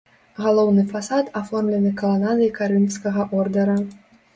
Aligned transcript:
Галоўны 0.43 0.85
фасад 0.93 1.29
аформлены 1.41 1.95
каланадай 2.03 2.53
карынфскага 2.59 3.33
ордара. 3.41 3.83